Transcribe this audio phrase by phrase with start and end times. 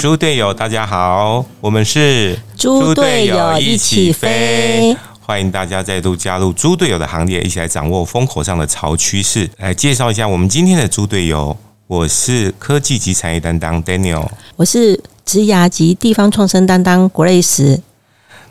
[0.00, 9.50] 猪队友，大家好，我们是猪队友一起飞，欢迎大家再度加入猪队友的行列，一起来掌握风口上的潮趋势。
[9.58, 11.54] 来介绍一下我们今天的猪队友，
[11.86, 14.26] 我是科技及产业担当 Daniel，
[14.56, 17.78] 我是职涯及地方创生担当 Grace。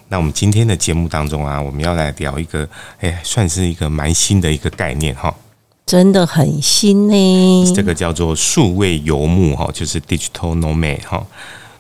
[0.08, 2.70] 那我们今天的节目当中啊，我们要来聊一个，
[3.00, 5.34] 哎，算是一个蛮新的一个概念哈。
[5.90, 11.26] 真的很新呢，这个叫做数位游牧哈，就是 digital nomad 哈。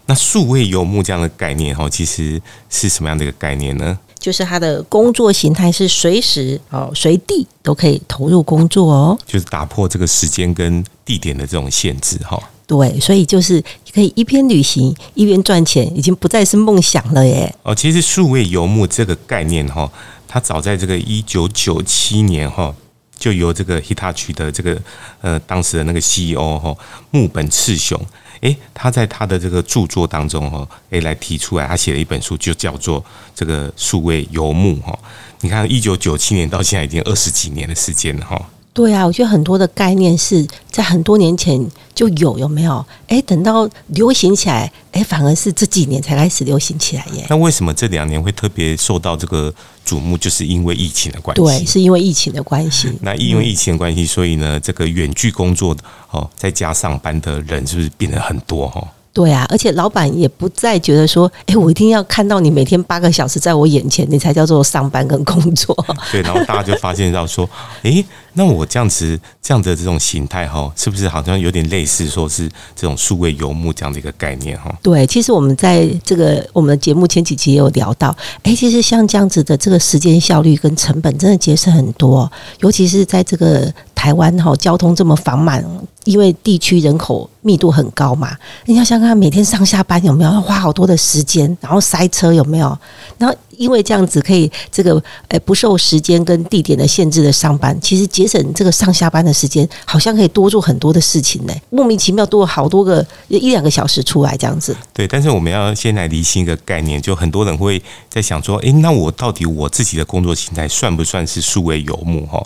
[0.07, 2.41] 那数位游牧这样的概念哈，其实
[2.71, 3.99] 是什么样的一个概念呢？
[4.17, 12.41] 就是他的工作形态是随时哦随地都可以投入工作哦，就是打破这个时间跟地点的这种限制哈。
[12.65, 17.53] 对，所以就是可以一边旅行一边赚钱，已经不再是梦想了耶。
[17.61, 19.87] 哦，其实数位游牧这个概念哈，
[20.27, 22.73] 它早在这个一九九七年哈。
[23.19, 24.81] 就由这个 Hitachi 的这个
[25.21, 26.75] 呃当时的那个 CEO 哈
[27.11, 27.99] 木本次雄，
[28.41, 33.03] 诶，他在他的这个著作当中哈，诶来提出来，他写了一本书，就叫做
[33.35, 34.97] 这个数位游牧哈。
[35.41, 38.41] 你看，一九九七年到现在已经二十几年的时间了哈。
[38.71, 41.59] 对啊，我觉得很多的概念是在很多年前
[41.93, 42.85] 就有，有没有？
[43.07, 47.25] 哎，等到流行起来，哎，反而是这几年才开始流行起来耶。
[47.29, 49.53] 那为什么这两年会特别受到这个
[49.85, 50.17] 瞩目？
[50.17, 51.41] 就是因为疫情的关系。
[51.41, 52.89] 对，是因为疫情的关系。
[53.01, 55.75] 那因为疫情的关系，所以呢，这个远距工作
[56.11, 58.87] 哦，在家上班的人是不是变得很多哈？
[59.19, 65.75] 对啊，而且老板也不再觉得说，哎，我一定要看到你每天八个小时在我眼前，你才叫做上班跟工作。
[66.09, 67.49] 对，然后大家就发现到说，
[67.83, 74.73] 哎，那我这样子这样的这种形态哈，是不是好像有点类似说是这种数位游牧这样的一个概念哈？
[74.81, 82.31] 对，其实我们在这个我们的节目前几期也有聊到，哎，其实像这样子的这个时间效率跟成本真的节省很多，
[82.61, 83.69] 尤其是在这个
[83.99, 85.61] 台湾哈，交通这么繁忙。
[86.05, 92.75] 因为地区人口密度很高嘛，你要想看每天上下班有没有要花好多的时间，然后塞车有没有？
[93.17, 101.53] 然后因为这样子可以这个诶不受时间跟地点的限制的上班，其实节省这个上下班的时间，好像可以多做很多的事情呢。
[101.69, 104.73] 莫名其妙多了好多个一两个小时出来这样子。
[104.93, 112.25] 对，但是我们要先来理清一个概念，就很多人会在想说，诶，那我到底我自己的工作形态算不算是数位游牧？
[112.27, 112.41] 哈，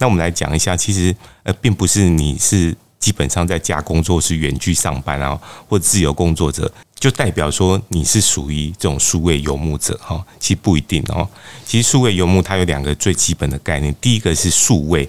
[0.00, 2.74] 那我们来讲一下，其实呃，并不是你是。
[3.06, 6.68] 基本上在家工作是远距上班啊，或自由工作者，
[6.98, 10.20] 就代表说你是属于这种数位游牧者哈。
[10.40, 11.28] 其实不一定哦。
[11.64, 15.08] 其实数位游牧它有两个最基本的概念，第一个是数位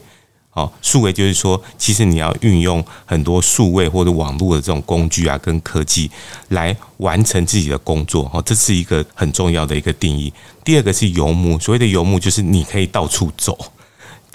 [0.54, 6.12] 哦，数位就是说，其实你要运用很多数位或者网络的这种工具啊，跟科技
[6.50, 10.32] 来完成自己的工作哈，这是一个很重要的一个定义。
[10.64, 13.58] 第二个是游牧，所谓的游牧就是你可以到处走。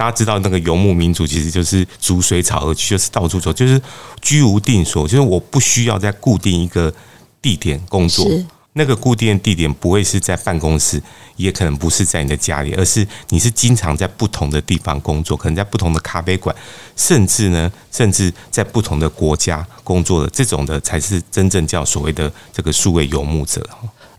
[0.02, 3.80] 大家知道那个游牧民族其实就是逐水草而居，就是到处走，就是
[4.20, 6.92] 居无定所，就是我不需要在固定一个
[7.40, 8.26] 地点工作。
[8.72, 11.00] 那个固定的地点不会是在办公室，
[11.36, 16.52] 也可能不是在你的家里，而是你是经常在不同的地方工作，可能在不同的咖啡馆，
[16.96, 23.64] 甚至呢，甚至在不同的国家工作的这种的，才是真正叫所谓的这个数位游牧者。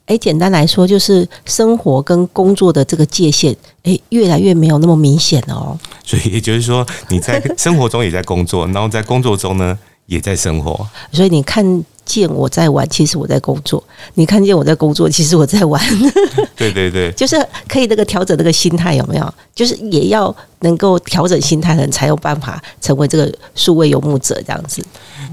[0.05, 5.77] 哎，简单来说，就是生活跟工作的这个界限，哎，越来越没有那么明显哦。
[6.03, 10.87] 所以也就是说，你在生活中也在工作，然后在工作中呢，也在生活。
[11.11, 11.83] 所以你看。
[12.05, 13.81] 见我在玩，其实我在工作；
[14.15, 15.81] 你看见我在工作，其实我在玩。
[16.55, 17.35] 对对对，就是
[17.67, 19.33] 可以那个调整那个心态，有没有？
[19.55, 24.83] 就是也要能够调整心态的人，才有办法成为这个数位游牧者这样子。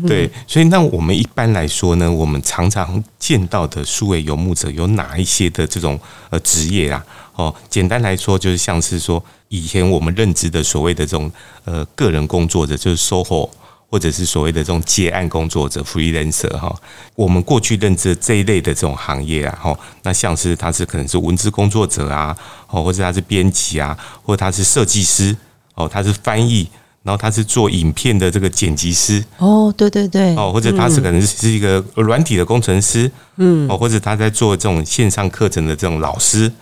[0.07, 5.99] 对，所以那我们一般来说呢，我们常常见到的数位游牧者有哪一些的这种
[6.31, 7.05] 呃职业啊？
[7.37, 11.31] 哦，简单来说，就是像是说以前我们认知的所谓的这种
[11.65, 13.49] 呃个人工作者，就是 SOHO。
[13.91, 16.73] 或者是所谓的这种接案工作者 （freelancer） 哈，
[17.17, 22.37] 我们过去认知这一类的这种行业啊，哈，那像是他是可能是文字工作者啊，
[22.69, 25.37] 哦，或者他是编辑啊，或者他是设计师，
[25.75, 26.69] 哦，他是翻译，
[27.03, 36.53] 然后他是做影片的这个剪辑师，哦，对对对，哦，或者他是可能是一个软体的工程师，嗯，哦，或者他在做这种线上课程的这种老师，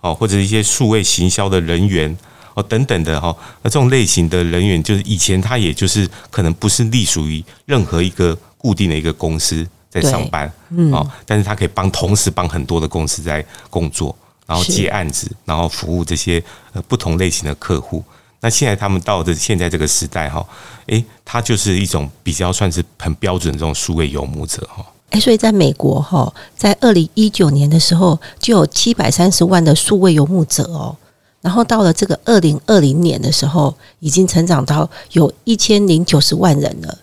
[0.00, 2.16] 哦，或者一些数位行销的人员。
[2.54, 14.14] 哦，等等的哈，那这种类型的人员，就是以前他也就是可能不是隶属于任何一个固定的一个公司在上班，嗯，哦，但是他可以帮同时帮很多的公司在工作，
[14.46, 16.42] 然后接案子，然后服务这些
[16.72, 18.02] 呃不同类型的客户。
[18.40, 20.46] 那现在他们到的现在这个时代哈，
[20.86, 24.84] 诶，他就是一种比较算是很标准的这种数位游牧者哈。
[25.10, 30.94] 诶，所以在美国哈，在二零一九年的时候就有七百三十万的数位游牧者哦。
[31.40, 36.98] 然后到了这个二零二零年的时候，已经成长到有一千零九十万人了。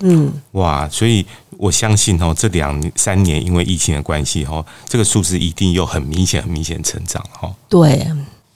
[0.00, 1.26] 嗯，哇，所以
[1.58, 7.52] 我相信哦，这两三年因为疫情的关系哈，这个数字一定又很明显、很明显成长哈。
[7.68, 8.06] 对。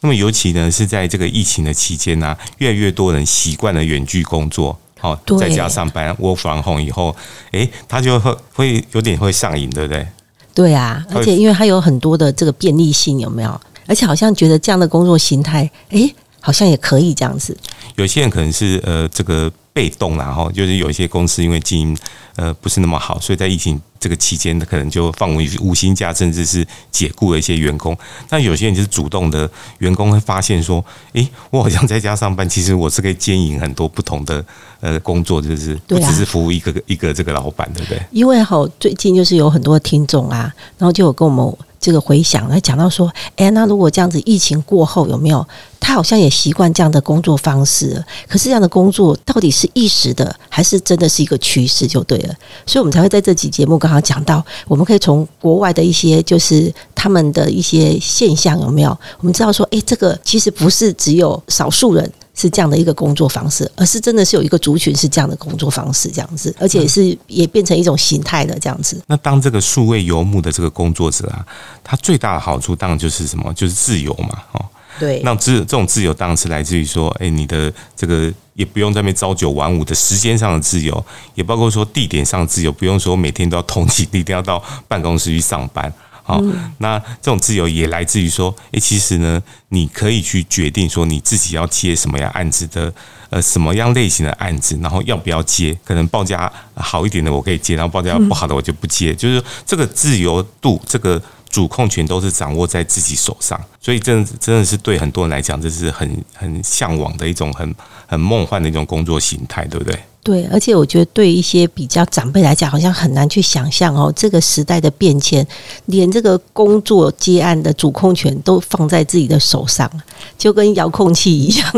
[0.01, 7.15] 那么尤其呢是在这个疫情的期间呢，越来越多人习惯了远距工作，好在家上班，work from home 以后，
[7.53, 10.07] 诶，他就会会有点会上瘾，对不对？
[10.55, 13.61] 对啊，而且因为它有很多的这个便利性，有没有？
[13.87, 17.57] 而且好像觉得这样的工作形态，诶，好像也可以这样子。
[17.97, 19.51] 有些人可能是呃这个。
[19.75, 21.99] 被动然后就是有一些公司因为经营
[22.37, 27.99] 呃不是那么好，所以在疫情这个期间，他可能就放无无薪假，甚至是解雇了一些员工。
[28.31, 30.85] 那有些人就是主动的，员工会发现说
[31.15, 34.45] ：“诶，我好像在家上班，其实我是可以兼营很多不同的
[34.79, 41.53] 呃工作，就是不只是服务一个一个这个老板，对不对？”因为哈，最近就是有很多听众啊，然后就有跟我们。
[41.85, 45.47] 这个回想来讲到说，哎，那如果这样子疫情过后有没有？
[45.79, 52.35] 他好像也习惯这样的工作方式，可是这样的工作到底是一时的，还是真的是一个趋势就对了。
[52.65, 58.99] 所以我们才会在这期节目刚刚讲到，我们可以从国外的一些就是他们的一些现象有没有？
[59.21, 62.11] 我们知道说，哎，这个其实不是只有少数人。
[62.35, 69.01] 是这样的一个工作方式，而是真的是有一个族群是这样的工作方式，这样子，而且是也变成一种形态的这样子。
[69.07, 71.47] 那当这个数位游牧的这个工作者啊，
[71.83, 73.53] 他最大的好处当然就是什么？
[73.55, 74.67] 就是自由嘛，哦，
[74.99, 75.23] 对。
[75.25, 85.93] 那自这种自由当然是来自于说，哎，你的这个也不用在那边朝九晚五的时间上的自由，也包括说地点上自由，不用说每天都要通勤，一定要到办公室去上班。
[86.27, 86.43] 好，
[86.79, 92.91] 那这种自由也来自于说，诶，其实呢，你可以去决定说你自己要接什么样案子的，
[93.29, 101.21] 呃，什么样类型的案子，然后要不要接，可能报价好一点的我可以接，然后报价不好的我就不接，就是这个自由度，这个
[101.55, 107.73] 主控权都是掌握在自己手上，所以真真的是对很多人来讲，这是很很向往的一种很
[108.09, 109.97] 很梦幻的一种工作形态，对不对？
[110.25, 115.47] 对，而且我觉得对一些比较长辈来讲，好像很难去想象哦，这个时代的变迁，
[115.87, 119.89] 连这个工作接案的主控权都放在自己的手上，
[120.37, 121.73] 就跟遥控器一样。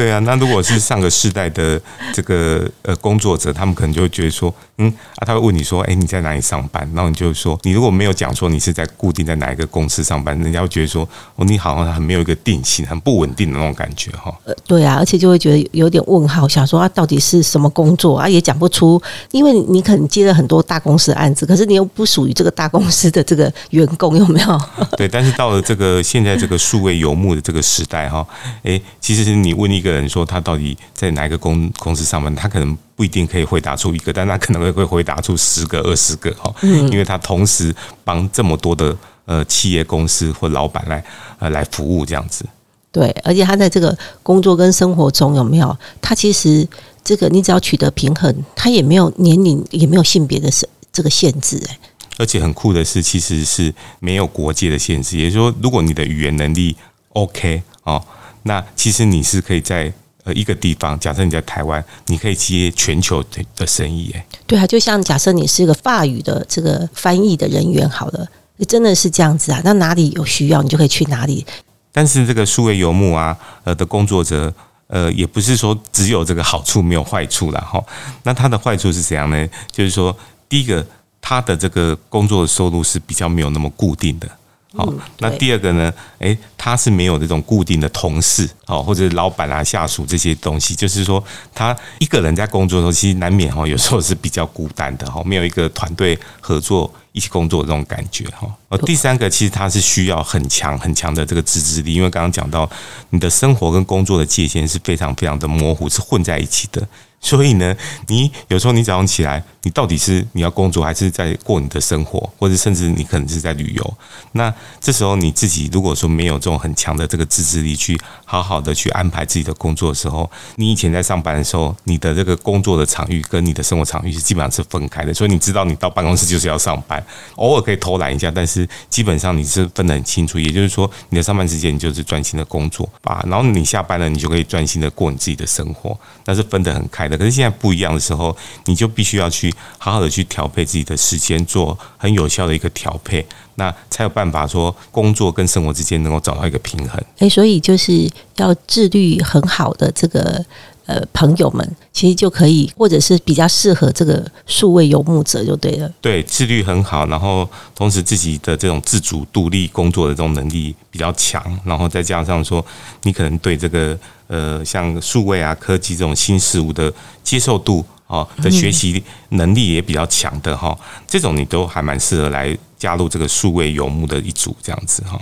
[0.00, 1.78] 对啊，那如果是上个世代的
[2.14, 6.90] 这个呃工作者，他们可能就会觉得说，嗯啊，他会问你说，哎，你在哪里上班？
[6.94, 11.06] 然后你就说，你如果没有讲说你是在固定在哪一个公司上班，人家会觉得说，
[11.36, 14.34] 哦，你好像很没有一个定性，很不稳定的那种感觉哈。
[14.44, 18.26] 呃，对啊，而且就会觉得有点问号，想说啊，到底是什么工作啊？
[18.26, 18.98] 也讲不出，
[19.32, 24.60] 因为你可能接了很多大公司的案子，可是你又不属于这个大公司的这个员工，有没有？
[24.96, 28.26] 对，但是到了这个现在这个数位游牧的这个时代哈，
[28.62, 29.89] 哎，其实是你问一个。
[29.90, 41.04] 人说他到底在哪一个公公司上班，他可能不一定可以回答出一个，但他可能会会回答出十个、二十个哈，因为他同时帮这么多的呃企业公司或老板来
[41.38, 42.44] 呃来服务这样子。
[42.92, 45.76] 对，而且他在这个工作跟生活中有没有？
[46.02, 46.66] 他其实
[47.04, 50.50] 这个你只要取得平衡，他也没有年龄，也没有性别的
[50.92, 51.78] 这个限制哎。
[52.18, 56.76] 而且很酷的是，其实是没有国界的限制，也就是说，如果你的语言能力
[57.12, 58.02] OK 哦。
[58.42, 59.92] 那其实你是可以在
[60.24, 68.26] 呃一个地方，假设你在台湾，你可以接全球的的生意，哎，对啊，就像假设你是一个法语的这个翻译的人员，好了，
[68.68, 69.60] 真的是这样子啊。
[69.64, 71.44] 那哪里有需要，你就可以去哪里。
[71.92, 74.52] 但是这个数位游牧啊，呃的工作者，
[74.86, 77.82] 呃，也不是说只有这个好处没有坏处了哈。
[78.22, 79.48] 那它的坏处是怎样呢？
[79.72, 80.16] 就是说，
[80.48, 80.86] 第一个，
[81.20, 84.28] 它的这个工作的收入是比较没有那么固定的。
[84.76, 85.92] 好，那第二个呢？
[86.18, 91.22] 诶，他是没有这种固定的同事，哦，或者老板啊、下属这些东西，就是说
[91.52, 96.92] 他一个人在工作的时候，其实难免哈，有时候是比较孤单的哈，没有一个团队合作。
[97.12, 102.70] 一起工作的这种感觉哈，呃，第三个其实他是需要很强很强的这个自制力，因为刚刚讲到
[103.08, 106.80] 你的生活跟工作的界限是非常非常的模糊，是混在一起的。
[107.20, 113.94] 所以呢，你有时候你早上起来，你到底是你要工作还是在过你的生活，或者甚至你可能是在旅游？
[114.32, 127.04] 那这时候你自己如果说没有这种很强的这个自制力，去好好的去安排自己的工作的时候，你以前在上班的时候，你的这个工作的场域跟你的生活场域是基本上是分开的，所以你知道你到办公室就是要上班。
[127.36, 130.38] 偶尔可以偷懒一下，但是基本上你是分得很清楚。
[130.38, 138.36] 也就是说，你的上班时间你就是专心的工作吧，然后你下班了，你就可以专心的过你自己的生活，那是分得很开可是现在不一样的时候，
[138.66, 143.26] 你就必须要去好好的去调配自己的时间，做很有效的一个调配，
[143.56, 147.02] 那才有办法说工作跟生活之间能够找到一个平衡。
[147.18, 150.44] 诶，所以就是要自律很好的这个。
[150.90, 155.88] 呃，朋友们其实就可以，或者是比较适合这个数位游牧者就对了。
[156.00, 162.64] 对，自律很好，然后同时自己的这种自主独立工作的这种能力比较强，然后再加上说，
[163.04, 166.92] 你可能对这个呃像数位啊科技这种新事物的
[167.22, 167.84] 接受度。
[168.10, 175.16] 哦的学习能力也比较强的哈，这种你都还蛮适合来加入这个数位游牧的一组这样子哈。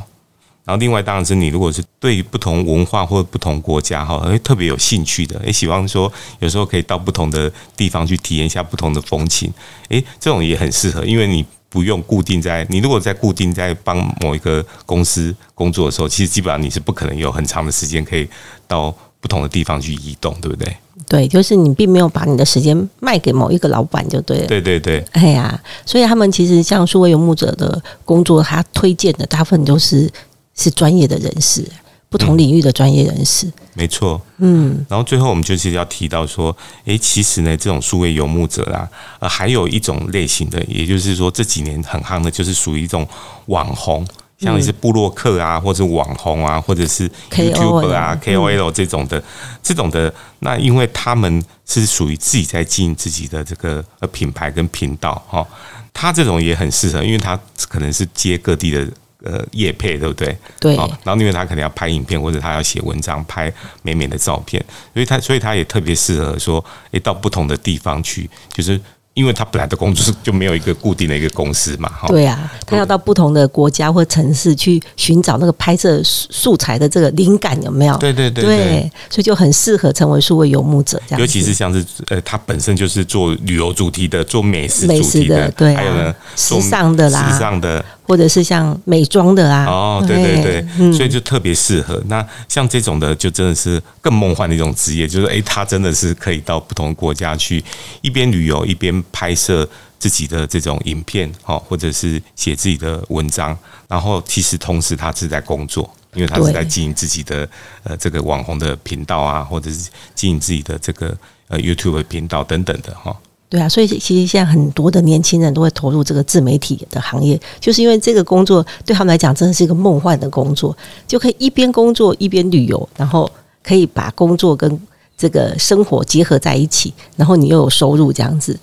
[0.69, 9.51] 然后另外当然是你如果是对不同文化或者不同国家哈，会特别有兴趣的，也希望说有时候可以到不同的地方去体验一下不同的风情，
[9.89, 18.29] 诶，这种也很适合，因为你不用固定在你如果在固定在帮某一个公司工作的时候，其实基本上你是不可能有很长的时间可以
[18.67, 20.77] 到不同的地方去移动，对不对？
[21.09, 24.47] 对，就是你并没有把你的时间卖给某一个老板就对了。
[24.47, 30.11] 对对对，哎呀，所以他们其实像数位游牧者的工作，他推荐的大部分都是
[30.59, 31.65] 是专业的人士，
[32.11, 33.51] 不同领域的专业人士。
[33.75, 34.21] 没错。
[34.39, 38.87] 嗯，然后最后我们就是要提到说，诶，其实呢，这种数位游牧者啦，
[39.21, 43.07] 呃，还有一种类型的，也就是说这几年很夯的，就是属于一种
[43.47, 44.07] 网红。
[44.41, 49.21] 像是布洛克啊，或者网红啊，或者是 YouTuber 啊、KOL 这种的，
[49.65, 55.45] 这种的，那因为他们是属于自己在经营自己的这个呃品牌跟频道哈，
[55.93, 57.37] 他这种也很适合，因为他
[57.69, 58.89] 可能是接各地的
[59.25, 60.37] 呃业配，对不对？
[60.61, 60.77] 对。
[60.77, 68.81] 然后因为他可能要拍影片，或者他要写文章、拍美美的照片，所以他所以他也特别适合说，诶，到不同的地方去，就是。
[69.15, 72.07] 因为他本来的工作是就没有一个固定的一个公司嘛，哈。
[72.07, 77.97] 对啊，他要到不同的国家或城市去寻找那个拍摄素材的这个灵感，有没有？
[77.97, 81.21] 对对对对，所以就很适合成为数位游牧者这样。
[81.21, 87.85] 尤其是像是呃，他本身就是做旅游主题的，做美食美食的，对，还有呢，时尚的啦，时尚的。
[88.09, 92.03] 或者是像美妆的啊，哦，对对对，所以就特别适合。
[92.07, 97.63] 那像这种的，就真的是更梦幻的一种职业，就是诶，他真的是可以到不同国家去，
[98.01, 103.55] 一边旅游一边拍摄自己的这种影片，哈，或者是写自己的文章。
[103.87, 107.47] 然后其实同时他是在工作，因为他是在经营自己的
[107.83, 111.15] 呃这个网红的频道啊，或者是经营自己的这个
[111.49, 113.15] 呃 YouTube 频道等等的哈。
[113.51, 120.77] 对啊，所以其实现在很多的年轻人都会投入这个自媒体的行业，就是因为这个工作对他们来讲真的是一个梦幻的工作，
[121.07, 123.31] 就可以一边工作一边旅游，然后
[123.65, 124.79] 可以把工作跟
[125.17, 128.59] 这个生活结合在一起，然后你又有收入这样子。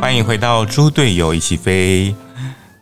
[0.00, 2.12] 欢迎回到猪队友一起飞。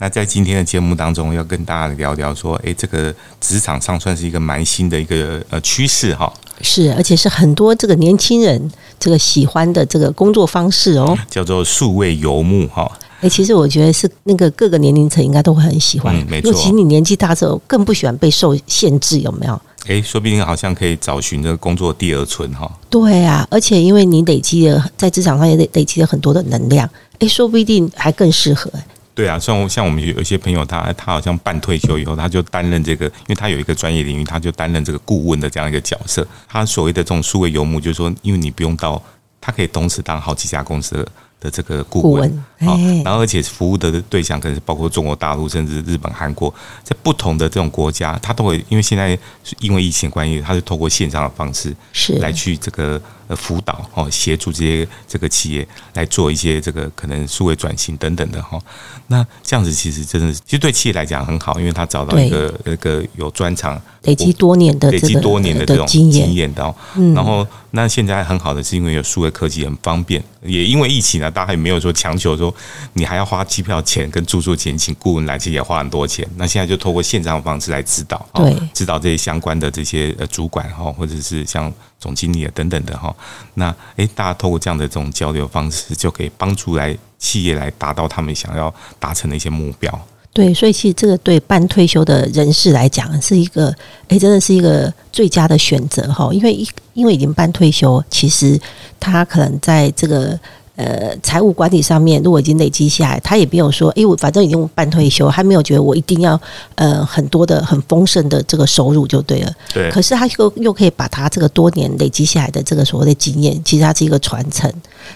[0.02, 6.32] 那在今天的节目当中，要跟大家聊聊说，哎，这个职场上算是一个蛮新的一个呃趋势哈。
[6.62, 12.90] 是，而且是很多这个年轻人这个喜欢的这个工作方式哦，叫做数位游牧哈。
[13.20, 16.50] 哎，其实我觉得是那个各个年龄层应该都会很喜欢，没错。
[16.50, 19.60] 尤其你年纪大之后，更不喜欢被受限制，有没有？
[19.86, 22.70] 哎，说不定好像可以找寻这个工作第二春哈。
[22.88, 26.88] 对啊，而且因为你累积了在职场上也累累积了很多的能量，
[27.18, 28.86] 哎，说不一定还更适合哎。
[29.20, 36.26] 对啊，像像我们有一些朋友，他他好像半退休以后，他就担任这个，因为他有一个专业领域，他就担任这个顾问的这样一个角色。
[36.48, 39.02] 他所谓的这种数位游牧，就是说，因为你不用到，
[39.40, 41.06] 他可以同时当好几家公司。
[41.40, 49.18] 的这个顾问，好，然后而且服务的对象可能是包括中国大陆，甚至日本、韩国，在不同的这种国家，他都会因为现在
[49.58, 53.00] 因为疫情关系，他是透过线上的方式是来去这个
[53.30, 58.58] 呃辅导哦，协助这些这个企业来做一些这个可能数位转型等等的哈。
[59.06, 66.74] 那这样子其实真的是，其实对企业来讲很好，因为他找到一个那个有专长、累积多年的、累积多年的这种经验的，
[67.14, 71.30] 然后那现在很好的是因为有数位科技很方便，也因为疫情呢。
[71.30, 72.52] 大家也没有说强求说
[72.94, 76.28] 你还要花机票钱跟住宿钱，请顾问来，其实也花很多钱。
[76.36, 83.14] 那现在就透过线上的方式来指导，对，指导这些相关的这些呃主管哈，或者是像总经理啊等等的哈。
[83.54, 90.06] 那诶，大家透过这样的这种交流方式，就可以帮助来企业来达到他们想要达成的一些目标。
[90.32, 93.74] 对，所以其实这个对半退休的人士来讲，是一个
[94.08, 96.32] 诶，真的是一个最佳的选择哈。
[96.32, 98.58] 因为一因为已经半退休，其实
[98.98, 100.38] 他可能在这个。
[100.80, 106.40] 呃，财务管理上面如果已经累积下来，他也没有说，哎，我反正已经半退休，还没有觉得我一定要
[106.76, 109.52] 呃很多的很丰盛的这个收入就对了。
[109.74, 109.90] 对。
[109.90, 114.72] 可是他又又可以把他这个多年累积下来的这个所谓的经验，其实它是一个传承，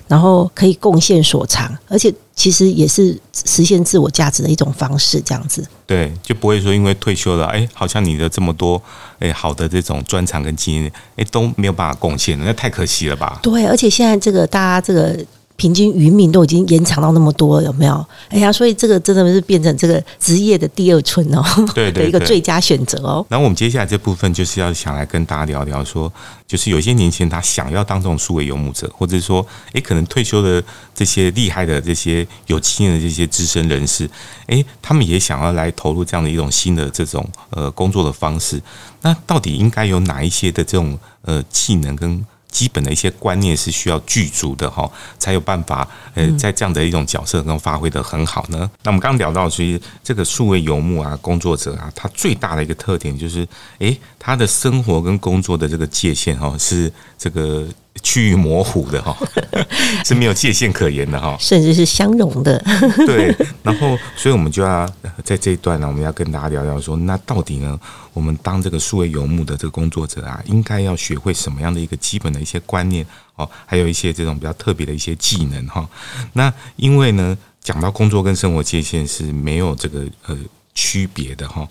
[0.09, 5.67] 然后可以贡献所长，而且其实也是实现自我价值的一种方式，这样子。
[5.87, 8.81] 对，就不会说因为退休了，哎，好像你的这么多
[9.19, 13.39] 哎好的这种专长跟经验，哎都没有办法贡献，那太可惜了吧？
[13.43, 15.25] 对，而且现在这个大家这个。
[15.57, 18.05] 平均余命都已经延长到那么多，有没有？
[18.29, 23.25] 哎呀，所以这个真的是变成这个职业的第二春哦，对 的一个最佳选择哦。
[23.29, 26.13] 然后我们接下来这部分就是要想来跟大家聊聊，说
[26.47, 30.63] 就是有些年轻人他想要当这种数位游牧者，或者说，诶，可能退休的
[30.95, 34.09] 这些厉害的这些有经验的这些资深人士，
[34.47, 38.63] 诶，他们也想要来投入这样的一种新的这种呃工作的方式。
[39.01, 42.27] 那到底应该有哪一些的这种呃技能跟？
[42.55, 48.71] 基本的一些观念是需要具足的哈，才有办法呃，在这样的一种角色中发挥的很好呢。
[48.85, 53.47] 那我们刚刚聊到，其实这个数位游牧啊，工作者啊，他最大的一个特点就是，
[53.81, 57.67] 诶，他的生活跟工作的这个界限哈，是这个。
[58.03, 59.17] 趋于模糊的哈，
[60.05, 62.59] 是没有界限可言的哈，甚至是相容的。
[63.07, 64.87] 对，然后所以我们就要
[65.23, 67.79] 在这一段呢，我们要跟大家聊聊说，那到底呢，
[68.13, 75.89] 我们当这个数位游牧的这个工作者啊，应该要学会什么样的一个基本的一些观念哦，还有一些这种比较特别的一些技能哈。
[76.33, 80.37] 那因为呢，讲到工作跟生活界限是没有这个呃
[80.75, 81.67] 区别的哈。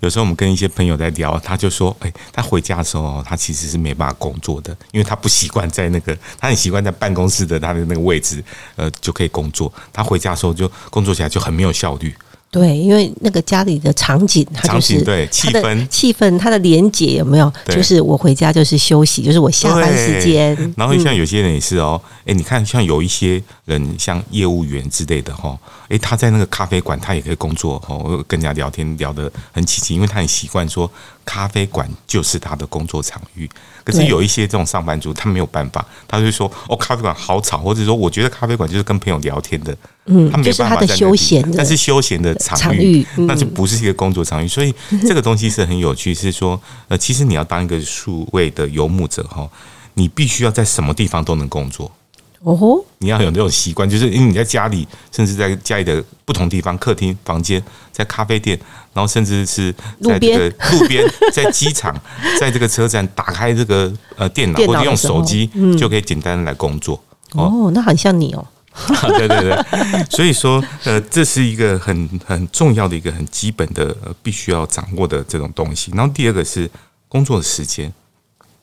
[0.00, 8.42] 有时候我们跟一些朋友在聊，他就说：“哎，他回家的时候，他其实是没办法工作的，因为他不习惯在那个，他很习惯在办公室的他的那个位置，
[8.76, 9.72] 呃，就可以工作。
[9.92, 12.14] 他回家的时候就工作起来就很没有效率。”
[12.54, 17.52] 对，因为那个家里的场景，它就是对气氛，气氛它的连接有没有？
[17.66, 20.56] 就是我回家就是休息，就是我下班时间。
[20.76, 30.90] 然后像有些人也是哦，哎，你看像有一些人像业务员之类的哈，诶，他在那个咖啡馆他也可以工作哦，跟人家聊天聊得很起劲，因为他很习惯说
[31.24, 33.48] 咖啡馆就是他的工作场域。
[33.82, 39.74] 可是有一些这种上班族，他没有办法，他就说哦，咖啡馆好吵，或者说我觉得咖啡馆就是跟朋友聊天的，
[40.06, 44.48] 嗯，他就是他的休闲，但是休闲的场域，那就不是一个工作场域。
[44.48, 44.74] 所以
[45.06, 49.48] 这个东西是很有趣，是说 呃，其实你要当一个数位的游牧者哈，
[49.94, 51.90] 你必须要在什么地方都能工作。
[52.44, 52.84] 哦吼！
[52.98, 58.58] 你要有那种习惯，就是因为你在家里，甚至在家里的不同地方，客厅、房间，在咖啡店，
[58.92, 59.72] 然后甚至是
[60.02, 61.94] 在这个路边，在机场，
[62.38, 67.02] 在这个车站，打开这个呃电脑或者用手机，就可以简单的来工作。
[67.32, 68.46] 哦，那很像你哦。
[69.16, 75.92] 对对对，所以说呃，这是一个很很重要的一个很基本的必须要掌握的这种东西。
[75.94, 76.68] 然后第二个是
[77.08, 77.90] 工作的时间，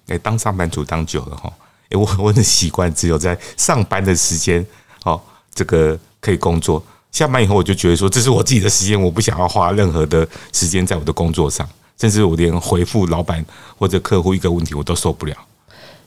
[0.07, 1.51] 哎，当上班族当久了哈。
[1.91, 4.65] 我我的习惯只有在上班的时间，
[5.03, 5.19] 哦，
[5.53, 6.83] 这个可以工作。
[7.11, 11.67] 下班以后，我就觉得说，这是我自己的时间，我不想要花任何的时间在我的工作上，
[11.99, 13.45] 甚至我连回复老板
[13.77, 15.35] 或者客户一个问题，我都受不了。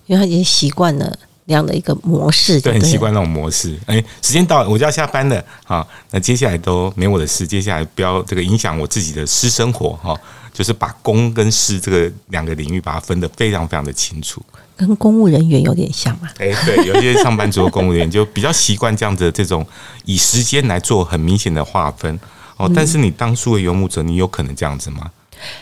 [0.07, 3.78] 因为他已经习惯了那样的一个模式，对，很习惯那种模式。
[3.87, 10.18] 哎，时间到，我就要下班了，好，那接下来都没我的事，接下来不要这个影响我自己的私生活，哈，
[10.52, 14.42] 就是把公跟私这个两个领域把它分得非常非常的清楚。
[14.76, 16.28] 跟公务人员有点像嘛？
[16.38, 19.64] 哎，对，有些上班族的公务员就比较习惯这样子这种
[20.04, 22.18] 以时间来做很明显的划分
[22.57, 22.68] 哦。
[22.74, 25.11] 但是你当初的游牧者，你有可能这样子吗？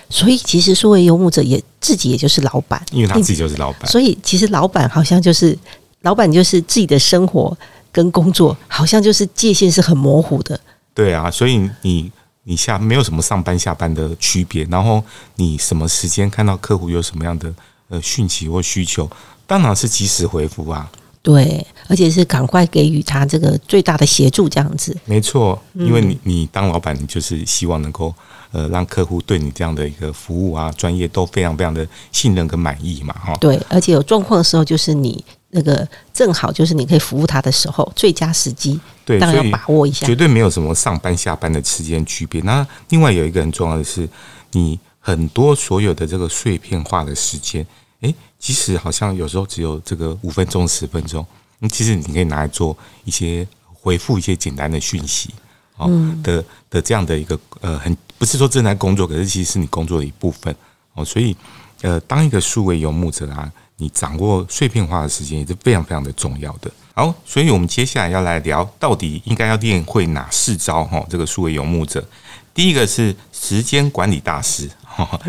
[0.09, 3.87] 所以其实数位游牧者也自己也就是老板，因为他自己就是老板。
[3.87, 5.57] 所以其实老板好像就是
[6.03, 7.57] 老板，就是自己的生活
[7.91, 10.59] 跟工作好像就是界限是很模糊的。
[10.95, 12.11] 对啊，所以你
[12.45, 15.03] 你下没有什么上班下班的区别，然后
[15.37, 17.53] 你什么时间看到客户有什么样的？
[17.89, 19.07] 呃，讯息或需求，
[19.47, 20.91] 当然是及时回复啊。
[21.23, 24.97] 对，而且是赶快给予他这个最大的协助，这样子。
[25.05, 28.13] 没错，因为你你当老板，你就是希望能够
[28.51, 33.37] 呃让客户对你这样的一个服务啊、专业都非常非常的信任跟满意嘛，哈。
[33.41, 38.81] 对，而且有状况的时候，就是你那个正好就是你可以服务他的时候，最佳时机。
[39.05, 40.05] 对，当然要把握一下。
[40.05, 42.41] 绝对没有什么上班下班的时间区别。
[42.41, 44.09] 那另外有一个很重要的是，
[44.51, 47.65] 你很多所有的这个碎片化的时间。
[48.01, 51.25] 诶，其实好像有时候只有这个五分钟、十分钟，
[51.61, 55.31] 那其实你可以拿来做一些回复一些简单的讯息，
[55.77, 55.89] 哦
[56.25, 60.53] 的的这样的一个呃，很不是说正在工作，可是其实是你工作的一部分
[60.95, 61.05] 哦。
[61.05, 61.37] 所以
[61.83, 66.69] 呃，当一个数位游牧者啊，你掌握碎片化的时间也是非常非常的重要的。
[66.95, 71.07] 好，所以我们接下来要来聊，到底应该要练会哪四招哈？
[71.09, 72.05] 这个数位游牧者，
[72.53, 74.69] 第一个是时间管理大师。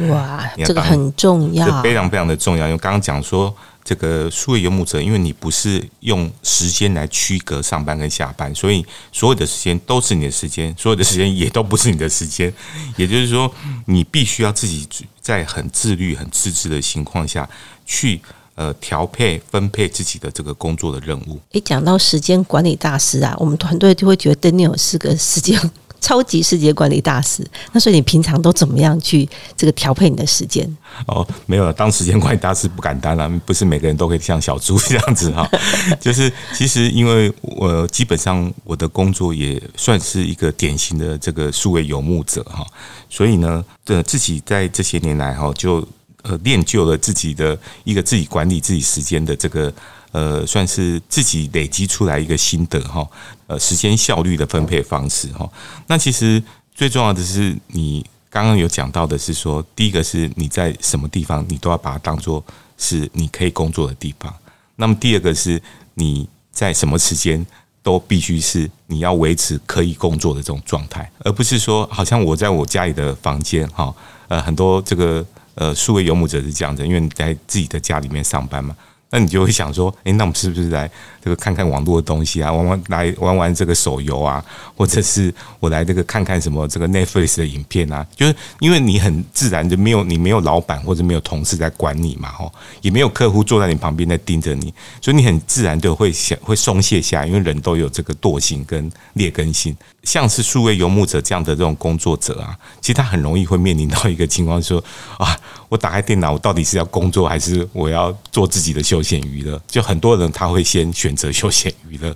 [0.09, 2.65] 哇， 这个很重要，非常非常的重要。
[2.67, 12.53] 因为刚刚讲说，这个数位游牧者，因为你不是用时间来区隔上班跟下班，所以所有的时间都是你的时间，所有的时间也都不是你的时间。
[12.97, 13.53] 也就是说，
[13.85, 14.87] 你必须要自己
[15.19, 17.47] 在很自律、很自制的情况下
[17.85, 18.21] 去
[18.55, 21.39] 呃调配、分配自己的这个工作的任务。
[21.51, 25.59] 诶，讲到时间管理大师啊，我们团队就会觉得 Daniel 是个时间。
[26.03, 27.41] 超级时间管理大师。
[27.71, 30.69] 那所以你平常都怎么样去这个调配你的时间？
[31.07, 35.49] 哦，没有，当时间管理大师不敢当了，不是每个人都可以像小猪这样子哈。
[36.01, 42.65] 就是其实因为我基本上我的工作也算是一个典型的这个数位游牧者哈，
[43.09, 45.87] 所以呢，的自己在这些年来哈，就
[46.23, 49.73] 呃练就了自己的一个自己管理自己时间的这个
[50.13, 53.05] 呃，算是自己累积出来一个心得哈。
[53.47, 55.47] 呃，时间效率的分配方式哈。
[55.87, 56.41] 那其实
[56.73, 58.05] 最重要的是你。
[58.33, 62.43] 刚刚有讲到的是说，第一个是你在什么地方，你都要把它当做
[62.79, 64.33] 是你可以工作的地方。
[64.75, 65.61] 那么第二个是
[65.93, 67.45] 你在什么时间
[67.83, 73.93] 都必须是你要维持可以工作的这种状态，而不是说好像我在我家里的房间哈，
[74.27, 75.23] 呃，很多这个
[75.53, 78.75] 呃数位游牧者是这样子，因为你在自己的家里面上班嘛。
[79.13, 80.89] 那你就会想说，诶，那我们是不是来
[81.23, 84.43] 这个看看网络的东西啊，玩玩来玩玩这个手游啊，
[84.75, 88.03] 或者是我来这个看看什么这个 Netflix 的影片啊？
[88.15, 99.77] 就是因为你很自然就没有你没有老板或者没有同事在管你嘛，吼，也没有客户坐在你旁边在盯着你，所以你很自然就会想会松懈下，因为人都有这个惰性跟劣根性。
[100.03, 104.83] 像是数位游牧者这样的这种工作者啊，其实他很容易会面临到一个情况，说
[105.17, 105.35] 啊，
[105.69, 109.59] 我打开电脑，我到底是要工作还是我要做自己的休闲娱乐？
[109.65, 112.13] 就很多人他会先选择休闲娱乐，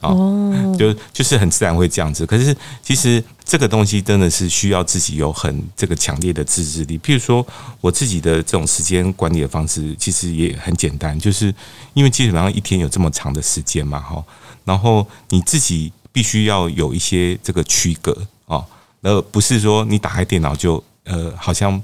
[0.00, 2.26] 哦，就就是很自然会这样子。
[2.26, 6.98] 可是其实这个东西真的是需要自己有很这个强烈的自制力。
[6.98, 7.46] 譬如说
[7.80, 11.54] 我自己的这种时间管理的方式，其实也很简单，就是
[11.94, 14.20] 因为基本上一天有这么长的时间嘛，哈，
[14.64, 15.92] 然后你自己。
[16.12, 18.16] 必须要有一些这个区隔
[18.46, 18.64] 啊，
[19.02, 21.80] 而不是说你打开电脑就呃，好像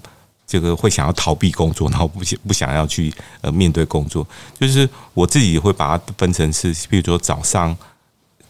[0.46, 4.26] 这个会想要逃避工作，然后不想不想要去呃面对工作。
[4.58, 7.76] 就是我自己会把它分成是，比如说早上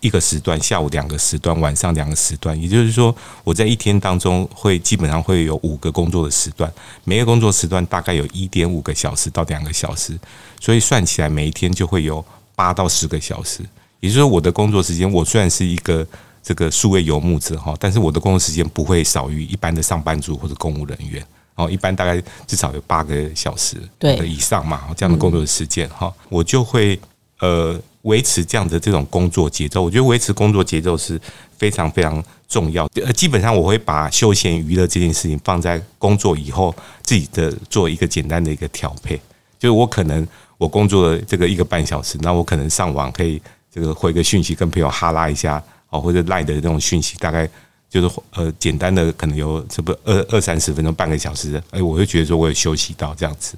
[0.01, 2.61] 一个时段，下午两个时段，晚上两个时段。
[2.61, 6.71] 也就是说，我在一天当中会基本上会有五个工作的时段，
[7.05, 10.19] 每个工作时段大概有一点五个小时到两个小时，
[10.61, 13.61] 所以算起来每一天就会有八到十个小时。
[14.05, 16.07] 也就是说，我的工作时间，我虽然是一个
[16.43, 27.01] 这个数位游牧者哈，但是我的工作时间不会少于一般的上班族或者公务人员哦，一般大概至少有八个小时的以上嘛，这样的工作时间哈，我就会
[27.41, 29.83] 呃维持这样的这种工作节奏。
[29.83, 31.19] 我觉得维持工作节奏是
[31.57, 32.87] 非常非常重要。
[33.03, 39.19] 呃，基本上我会把休闲娱乐这件事情放在工作以后，自己的做一个简单的一个调配。
[39.59, 43.41] 就是我可能我工作这个一个半小时，那我可能上网可以。
[43.75, 45.61] 这个回个讯息跟朋友哈拉一下
[45.91, 47.49] 哦，或者赖的那种讯息，大概
[47.91, 53.57] 就是呃简单的，可能有这不二二三十分钟、半个小时，哎，我会觉得说我有休息到这样子，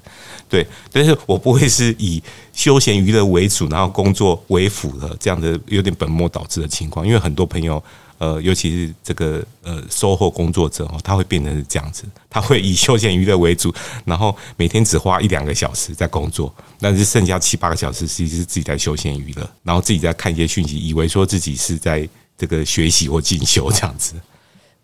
[0.49, 7.83] 对，但是我不会是以休闲娱乐为主，然后工作为辅的这样的有点本末倒置的情况，因为很多朋友。
[8.19, 13.71] 呃，尤其是这个呃，售后工作者哦，他会变成是这样子，他会以休闲娱乐为主，
[14.05, 24.13] 然后每天只花一两个小时在工作，但是剩下七八个小时其实是自己在休闲娱乐，然后自己在看一些讯息，以为说自己是在这个学习或进修这样子。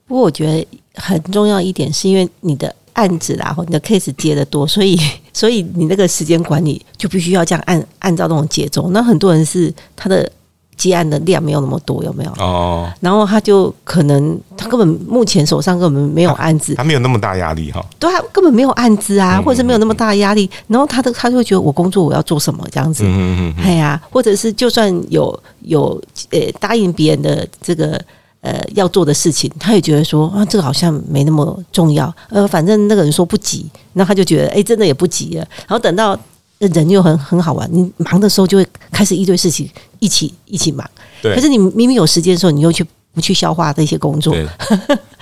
[0.06, 5.00] 不过我觉得很重要一点，是因为你的案子然后你的 case 接的多，所以
[5.34, 8.92] 所以你那个时间管理就必须要这样按按照那种节奏。
[8.92, 10.32] 那很多人是他的。
[10.76, 12.32] 接案的量没有那么多，有没有？
[12.40, 17.84] 哦，然后他就可能他根本目前手上根本没有案子，他没有那么大压力哈。
[18.00, 20.50] 对，他根本没有案子啊，或者是没有那么大压力。
[20.68, 28.00] 然后他的他就会觉得我工作我要做什么这样子，嗯嗯哎呀，或者是就算有有呃答应别人的这个
[28.42, 35.48] 呃要做的事情，他也觉得说啊这个好像没那么重要，呃反正那个人说不急，那他就觉得哎真的也不急了。
[35.68, 36.18] 然后等到。
[36.60, 39.70] 人又很很好玩，你忙的时候就会开始一堆事情
[40.04, 40.88] 一起一起忙。
[41.22, 44.36] 对，可是你明明有时间的时候，你又去不去消化这些工作？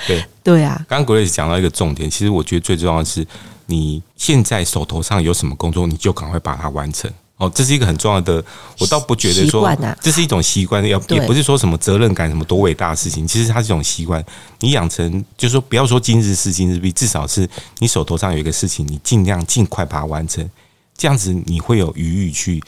[0.08, 0.84] 对 对啊。
[0.90, 3.26] 刚刚 Grace 讲到一个重点，其实我觉得最重要的是，
[3.68, 7.12] 你现在手头上有什么工作，你就赶快把它完成。
[7.38, 8.44] 哦，这是一个很重要的。
[8.80, 13.28] 我倒不觉得说这是一种习惯，要也不是说什么责任感什么多伟大的事情。
[13.28, 14.24] 其实它是一种习惯，
[14.60, 17.48] 你养成就是说，不要说今日事今日毕，至少是
[17.80, 20.48] 你手头上有一个事情，你尽量尽快把它完成。
[20.96, 22.62] 这样子你会有余裕去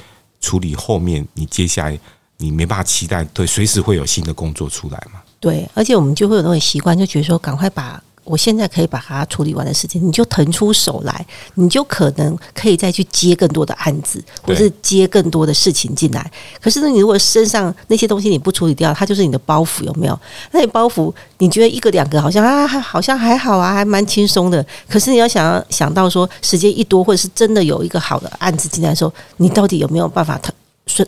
[0.43, 1.97] 处理后面你接下来
[2.37, 5.21] 你没办法期待对随时会有新的工作出来嘛？
[5.39, 8.03] 对，而且我们就会有那种习惯，就觉得说赶快把。
[8.23, 16.31] 我现在可以把它处理完的事情，你就腾出手来，你就可能可以再去接更多的案子，或是接更多的事情进来。
[16.61, 20.17] 可是呢，你如果身上那些东西你不处理掉，它就是你的包袱，有没有？
[20.51, 24.65] 那你包袱，你觉得一个两个好像啊，还好像还好啊，还蛮轻松的。
[24.87, 30.39] 可是你要想想到说，时间一多，或者是真的有一个好的案子进来的时候，你到底有没有办法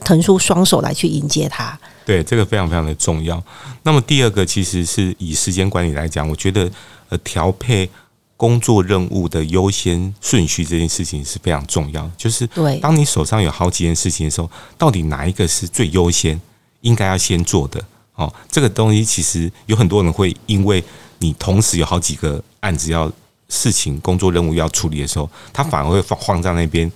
[0.03, 1.77] 腾出双手来去迎接它。
[2.05, 3.43] 对，这个非常非常的重要。
[3.83, 6.71] 那么第二个，其实是以时间管理来讲，我觉得
[7.09, 7.89] 呃调配
[8.37, 12.09] 工作任务的优先顺序这件事情是非常重要。
[12.15, 16.39] 就是对，当你手上有好几件事情的时候，到底哪一个是最优先
[16.81, 17.83] 应该要先做的？
[18.13, 20.83] 哦，这个东西其实有很多人会因为
[21.17, 23.11] 你同时有好几个案子要
[23.49, 26.91] 事情工作任务要处理的时候，他反而会放放在那边。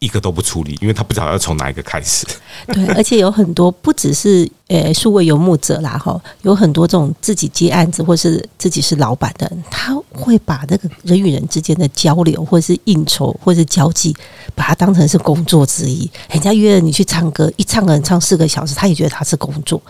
[0.00, 2.24] 一个都不处理，因为他不知道要从哪一个开始。
[2.68, 14.14] 对， 而且有很多不只是呃数位游牧者啦，哈，有很多这种自己接案子或是自己是老板的，他会把那个人与人之间的交流，或是应酬，或是交际，
[14.54, 16.08] 把它当成是工作之一。
[16.30, 19.82] 人家约了你去唱歌，一唱能唱四个小时，他也觉得他是工作。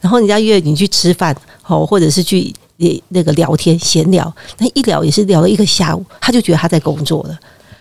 [0.00, 1.36] 然后人家约你去吃饭，
[1.66, 2.54] 哦，或者是去
[3.08, 7.36] 那个聊天闲聊，那一聊也是聊了一个下午，他就觉得他在工作了。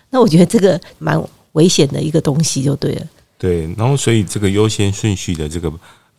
[0.09, 1.21] 那我觉得这个蛮。
[1.53, 3.07] 危险的一个东西就对了，
[3.37, 5.71] 对，然后所以这个优先顺序的这个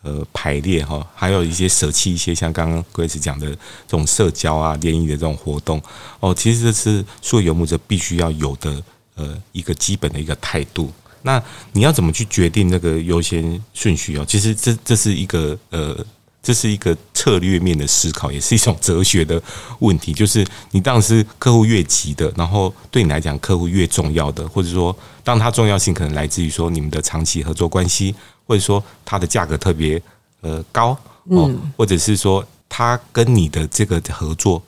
[0.02, 5.82] 呃排列哈，还有一些舍弃一些像刚刚 Grace 讲的这种社交啊、联谊的这种活动
[6.20, 8.82] 哦，其实这是所有游牧者必须要有的
[9.14, 10.92] 呃一个基本的一个态度。
[11.22, 14.24] 那你要怎么去决定那个优先顺序哦？
[14.26, 16.04] 其实这这是一个呃。
[16.42, 19.40] 这是一个策略面的思考，也是一种哲学的
[19.80, 20.12] 问题。
[20.12, 28.14] 就是你当时客户越急的，然后对你来讲客户越重要的，或者说当它重要性可能来自于说你们的长期合作关系，
[28.46, 30.00] 或者说它的价格特别
[30.40, 34.62] 呃高哦，或者是说它跟你的这个合作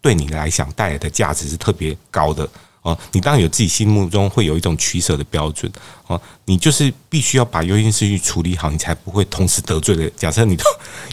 [0.00, 2.48] 对你来讲带来的价值是特别高的。
[2.86, 5.70] 哦，你当然有自己心目中会有一种取舍的标准
[6.06, 10.08] 哦，你就是必须要把优先顺序处理好，你才不会同时得罪了。
[10.10, 10.56] 假设你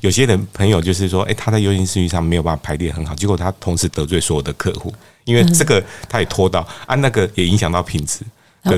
[0.01, 4.93] 有些人朋友就是说，哎，他在优先顺序上没有办法排列很好，结果他同时得罪所有的客户，
[5.25, 8.19] 因为这个他也拖到啊，那个也影响到品质。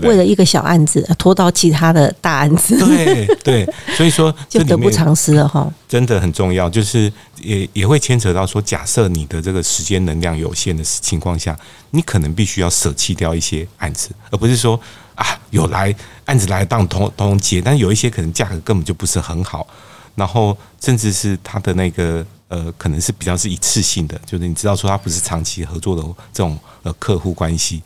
[0.02, 5.72] 为了一个小案子拖到其他的大案子，对对， 所以说就得不偿失了哈。
[5.88, 11.58] 真的很重要，就是也也会牵扯到说，假设你的这个时间能量有限的情况下，
[11.92, 14.80] 你可能必须要舍弃掉一些案子，而不是说
[15.14, 15.94] 啊有来
[16.26, 19.68] 案子来当通通接，但有一些可能价格根本就不是很好，
[20.16, 22.26] 然后甚至是他的那个。
[22.48, 27.82] 呃，可能是比较是一次性的，就是你知道说它不是长期合作的这种呃客户关系，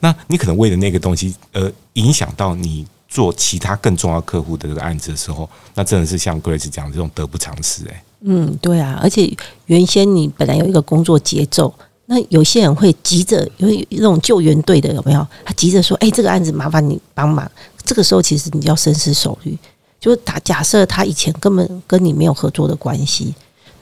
[0.00, 8.04] 那你可能为了那个东西，呃，影响到你做其他更重要客户的这个案子的时候，那真的是像 Grace 讲的这种得不偿失哎。
[8.20, 9.30] 嗯，对啊，而且
[9.66, 11.74] 原先你本来有一个工作节奏，
[12.06, 15.26] 那有些人会急着有那种救援队的有没有？
[15.44, 17.50] 他急着说，哎，这个案子麻烦你帮忙。
[17.84, 19.58] 这个时候其实你要深思熟虑，
[20.00, 23.34] 就是打假设他以前根本跟你没有合作的关系。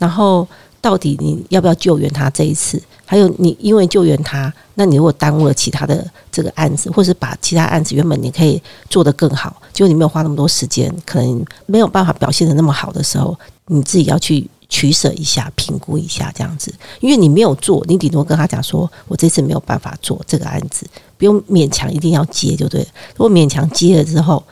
[0.03, 0.45] 然后，
[0.81, 2.83] 到底你要不要救援他这一次？
[3.07, 8.61] 还有，你因为救援他，那你如果耽误了其他的这个案子，或是把其他案子原本你可以
[8.91, 16.75] 做得更好，结果你没有花那么多时间，可能没有办法表现的那么好的时候，你自己要去取舍一下，评估一下这样子。
[16.99, 20.85] 因为你没有做，你顶多跟他讲说：“我这次没有办法做这个案子，
[21.17, 22.81] 不用勉强一定要接，就对。
[23.15, 24.43] 如果勉强接了之后，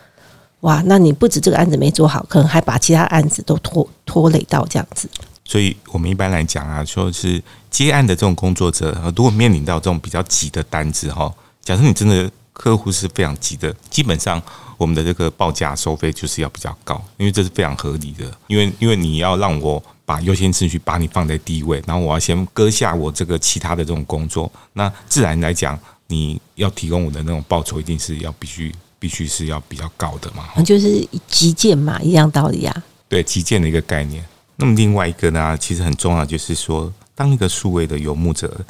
[0.61, 5.09] 哇，那你不止这个案子没做好，可能还把其他案子都拖拖累到这样子。”
[5.51, 11.29] 所以我们一般来讲啊，说是接案的这种工作者，如果面临到这种比较急的单子哈，
[11.61, 14.41] 假设你真的客户是非常急的，基本上
[14.77, 18.33] 我们的这个报价收费就是要比较高，因为这是非常合理的。
[18.47, 30.63] 因为因为你要让我把优先次序把你放在第一位，然后我要先割下我这个其他的这种工作，那自然来讲，你要提供我的那种报酬一定是要必须必须是要比较高的嘛。
[30.63, 32.85] 就是急件嘛，一样道理啊。
[33.09, 34.25] 对，急件的一个概念。
[34.61, 38.61] 那么另外一个呢，其实很重要，就是说，当一个数位的游牧者，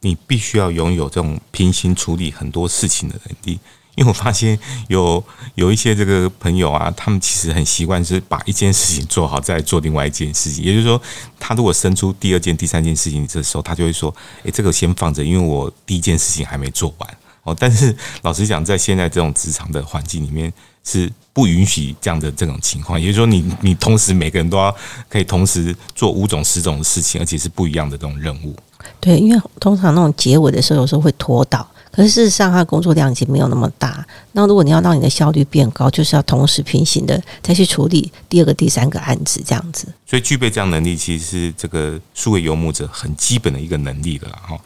[0.00, 3.58] 你必须要拥有这种平行处理很多事情的能力。
[3.94, 5.22] 因为我发现有
[5.54, 10.62] 有一些这个朋友啊，他们其实很习惯是把一件事情做好，再做另外一件事情。
[10.64, 11.00] 也就是说，
[11.38, 14.14] 他如果生出第二件、第三件事情的时候，他就会说
[14.44, 20.52] ：“诶，这个先放着，因为我第一件事情还没做完。”哦，但是老实讲，在现在这种职场的环境里面，
[20.84, 23.00] 是不允许这样的这种情况。
[23.00, 24.74] 也就是说，你你同时每个人都要
[25.08, 28.54] 可以同时做五种、十种的事情，而且是不一样的这种任务。
[29.00, 31.68] 对，因为通常那种结尾的时候，有时候会拖到。
[31.90, 34.06] 可是事实上，他工作量已经没有那么大。
[34.32, 39.86] 那如果你要让你的效率变高，就是要同时平行的再去处理第二个、第三个案子，这样子。
[40.06, 44.58] 所以，具备这样能力，其实是这个数位游牧者很基本的一个能力了，哈。